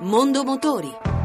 Mondo 0.00 0.44
Motori. 0.44 1.15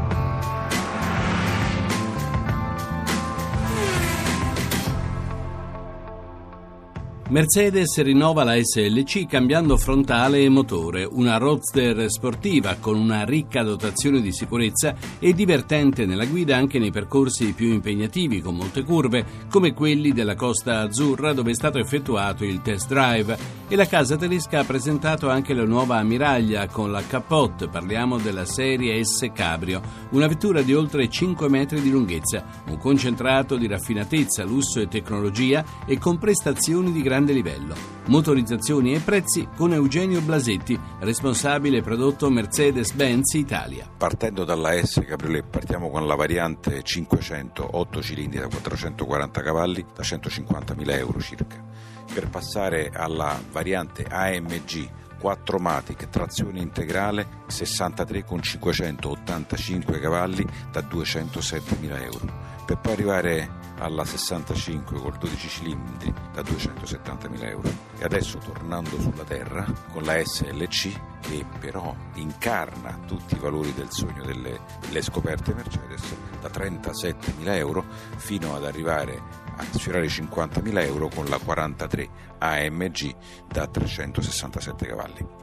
Mercedes 7.32 7.98
rinnova 8.02 8.44
la 8.44 8.62
SLC 8.62 9.26
cambiando 9.26 9.78
frontale 9.78 10.42
e 10.42 10.50
motore, 10.50 11.08
una 11.10 11.38
roadster 11.38 12.10
sportiva 12.10 12.76
con 12.78 12.98
una 12.98 13.24
ricca 13.24 13.62
dotazione 13.62 14.20
di 14.20 14.34
sicurezza 14.34 14.94
e 15.18 15.32
divertente 15.32 16.04
nella 16.04 16.26
guida 16.26 16.58
anche 16.58 16.78
nei 16.78 16.90
percorsi 16.90 17.54
più 17.54 17.72
impegnativi 17.72 18.42
con 18.42 18.54
molte 18.54 18.84
curve, 18.84 19.24
come 19.48 19.72
quelli 19.72 20.12
della 20.12 20.34
Costa 20.34 20.80
Azzurra 20.80 21.32
dove 21.32 21.52
è 21.52 21.54
stato 21.54 21.78
effettuato 21.78 22.44
il 22.44 22.60
test 22.60 22.88
drive. 22.88 23.60
E 23.66 23.76
la 23.76 23.86
casa 23.86 24.18
tedesca 24.18 24.58
ha 24.58 24.64
presentato 24.64 25.30
anche 25.30 25.54
la 25.54 25.64
nuova 25.64 25.96
ammiraglia 25.96 26.66
con 26.66 26.92
la 26.92 27.02
Capote, 27.06 27.68
parliamo 27.68 28.18
della 28.18 28.44
serie 28.44 29.02
S 29.02 29.26
Cabrio, 29.32 29.80
una 30.10 30.26
vettura 30.26 30.60
di 30.60 30.74
oltre 30.74 31.08
5 31.08 31.48
metri 31.48 31.80
di 31.80 31.90
lunghezza, 31.90 32.44
un 32.66 32.76
concentrato 32.76 33.56
di 33.56 33.66
raffinatezza, 33.66 34.44
lusso 34.44 34.80
e 34.80 34.88
tecnologia 34.88 35.64
e 35.86 35.96
con 35.96 36.18
prestazioni 36.18 36.92
di 36.92 37.00
grande 37.00 37.20
grande 37.22 37.32
livello. 37.32 37.74
Motorizzazioni 38.06 38.94
e 38.94 38.98
prezzi 38.98 39.48
con 39.56 39.72
Eugenio 39.72 40.20
Blasetti, 40.20 40.78
responsabile 41.00 41.80
prodotto 41.80 42.28
Mercedes-Benz 42.30 43.34
Italia. 43.34 43.88
Partendo 43.96 44.44
dalla 44.44 44.72
S 44.84 45.00
Cabriolet 45.06 45.44
partiamo 45.48 45.88
con 45.88 46.06
la 46.06 46.16
variante 46.16 46.82
500, 46.82 47.76
8 47.78 48.02
cilindri 48.02 48.40
da 48.40 48.48
440 48.48 49.42
cavalli 49.42 49.86
da 49.94 50.02
150.000 50.02 50.98
euro 50.98 51.20
circa, 51.20 51.64
per 52.12 52.28
passare 52.28 52.90
alla 52.92 53.40
variante 53.50 54.04
AMG 54.04 54.90
4 55.22 55.58
Matic, 55.58 56.08
trazione 56.08 56.58
integrale 56.58 57.44
63 57.46 58.24
con 58.24 58.42
585 58.42 60.00
cavalli 60.00 60.44
da 60.72 60.80
207.000 60.80 62.02
euro, 62.02 62.32
per 62.66 62.78
poi 62.78 62.92
arrivare 62.92 63.48
alla 63.78 64.04
65 64.04 64.98
col 64.98 65.16
12 65.18 65.48
cilindri 65.48 66.12
da 66.34 66.42
270.000 66.42 67.44
euro. 67.44 67.70
E 67.98 68.04
adesso 68.04 68.38
tornando 68.38 69.00
sulla 69.00 69.22
Terra 69.22 69.64
con 69.92 70.02
la 70.02 70.20
SLC 70.24 71.11
che 71.22 71.46
però 71.58 71.94
incarna 72.14 72.98
tutti 73.06 73.36
i 73.36 73.38
valori 73.38 73.72
del 73.72 73.90
sogno 73.90 74.24
delle, 74.24 74.60
delle 74.80 75.00
scoperte 75.00 75.54
Mercedes 75.54 76.02
da 76.40 76.48
37.000 76.48 77.54
euro 77.54 77.84
fino 78.16 78.54
ad 78.54 78.64
arrivare 78.64 79.22
a 79.56 79.64
sfiorare 79.70 80.06
i 80.06 80.08
50.000 80.08 80.84
euro 80.84 81.08
con 81.08 81.26
la 81.26 81.38
43 81.38 82.08
AMG 82.38 83.14
da 83.48 83.66
367 83.66 84.86
cavalli. 84.86 85.41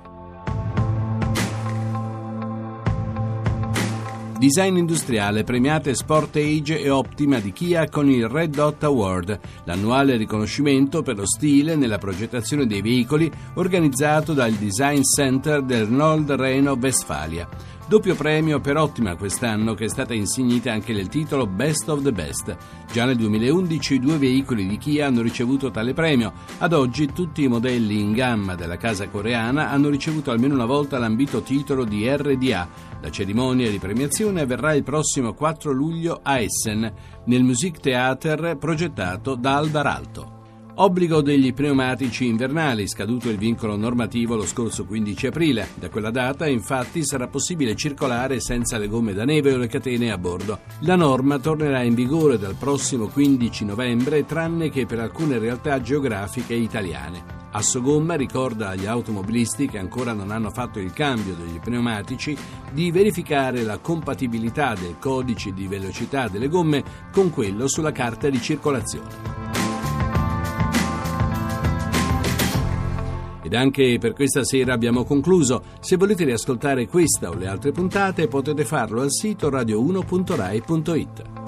Design 4.39 4.77
industriale 4.77 5.43
premiate 5.43 5.93
Sport 5.93 6.37
Age 6.37 6.79
e 6.79 6.89
Optima 6.89 7.39
di 7.39 7.51
Kia 7.51 7.89
con 7.89 8.09
il 8.09 8.25
Red 8.29 8.55
Dot 8.55 8.81
Award, 8.85 9.37
l'annuale 9.65 10.15
riconoscimento 10.15 11.01
per 11.01 11.17
lo 11.17 11.27
stile 11.27 11.75
nella 11.75 11.97
progettazione 11.97 12.65
dei 12.65 12.81
veicoli 12.81 13.29
organizzato 13.55 14.31
dal 14.31 14.53
Design 14.53 15.01
Center 15.01 15.61
del 15.61 15.89
Nord 15.89 16.31
Reno-Westfalia. 16.31 17.49
Doppio 17.89 18.13
premio 18.13 18.59
per 18.59 18.77
Ottima 18.77 19.15
quest'anno 19.15 19.73
che 19.73 19.85
è 19.85 19.89
stata 19.89 20.13
insignita 20.13 20.71
anche 20.71 20.93
del 20.93 21.07
titolo 21.07 21.47
Best 21.47 21.89
of 21.89 22.03
the 22.03 22.11
Best. 22.11 22.55
Già 22.91 23.05
nel 23.05 23.15
2011 23.15 23.97
due 23.97 24.19
veicoli 24.19 24.67
di 24.67 24.77
Kia 24.77 25.07
hanno 25.07 25.23
ricevuto 25.23 25.71
tale 25.71 25.95
premio. 25.95 26.31
Ad 26.59 26.73
oggi 26.73 27.11
tutti 27.11 27.41
i 27.41 27.47
modelli 27.47 27.99
in 27.99 28.11
gamma 28.11 28.53
della 28.53 28.77
casa 28.77 29.09
coreana 29.09 29.71
hanno 29.71 29.89
ricevuto 29.89 30.29
almeno 30.29 30.53
una 30.53 30.65
volta 30.65 30.99
l'ambito 30.99 31.41
titolo 31.41 31.83
di 31.83 32.07
RDA. 32.07 32.67
La 33.01 33.09
cerimonia 33.09 33.71
di 33.71 33.79
premiazione 33.79 34.28
avverrà 34.38 34.73
il 34.73 34.83
prossimo 34.83 35.33
4 35.33 35.72
luglio 35.72 36.19
a 36.22 36.39
Essen, 36.39 36.91
nel 37.25 37.44
Musiktheater 37.44 38.58
progettato 38.58 39.35
da 39.35 39.58
Albaralto. 39.58 40.38
Obbligo 40.81 41.22
degli 41.22 41.53
pneumatici 41.53 42.25
invernali, 42.25 42.88
scaduto 42.88 43.29
il 43.29 43.38
vincolo 43.38 43.75
normativo 43.75 44.35
lo 44.35 44.45
scorso 44.45 44.85
15 44.85 45.28
aprile. 45.28 45.67
Da 45.75 45.90
quella 45.90 46.09
data, 46.09 46.47
infatti, 46.47 47.03
sarà 47.03 47.28
possibile 47.28 47.75
circolare 47.75 48.40
senza 48.40 48.78
le 48.78 48.88
gomme 48.88 49.13
da 49.13 49.25
neve 49.25 49.53
o 49.53 49.57
le 49.57 49.67
catene 49.67 50.09
a 50.09 50.17
bordo. 50.17 50.59
La 50.81 50.96
norma 50.96 51.38
tornerà 51.38 51.81
in 51.81 51.96
vigore 51.96 52.38
dal 52.38 52.56
prossimo 52.56 53.07
15 53.07 53.66
novembre, 53.66 54.25
tranne 54.25 54.69
che 54.69 54.85
per 54.85 55.00
alcune 55.00 55.38
realtà 55.38 55.81
geografiche 55.81 56.53
italiane. 56.53 57.38
Assogomma 57.51 58.13
ricorda 58.13 58.69
agli 58.69 58.85
automobilisti 58.85 59.67
che 59.67 59.79
ancora 59.79 60.13
non 60.13 60.29
hanno 60.29 60.51
fatto 60.51 60.79
il 60.79 60.93
cambio 60.93 61.33
degli 61.33 61.59
pneumatici 61.59 62.37
di 62.71 62.91
verificare 62.91 63.63
la 63.63 63.79
compatibilità 63.79 64.75
del 64.75 64.97
codice 64.99 65.51
di 65.51 65.65
velocità 65.65 66.27
delle 66.27 66.47
gomme 66.47 66.83
con 67.11 67.31
quello 67.31 67.67
sulla 67.67 67.91
carta 67.91 68.29
di 68.29 68.39
circolazione. 68.39 69.37
Ed 73.41 73.55
anche 73.55 73.97
per 73.99 74.13
questa 74.13 74.43
sera 74.43 74.73
abbiamo 74.73 75.03
concluso. 75.03 75.63
Se 75.79 75.97
volete 75.97 76.23
riascoltare 76.25 76.87
questa 76.87 77.29
o 77.29 77.33
le 77.33 77.47
altre 77.47 77.71
puntate 77.71 78.27
potete 78.27 78.63
farlo 78.63 79.01
al 79.01 79.11
sito 79.11 79.49
radio1.rai.it. 79.49 81.38